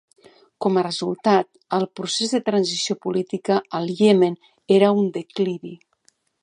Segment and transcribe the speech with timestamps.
[0.65, 1.47] Com a resultat,
[1.77, 4.43] el procés de transició política al Iemen
[4.79, 5.77] era en declivi.